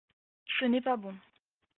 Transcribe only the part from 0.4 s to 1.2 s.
Ce n’est pas bon.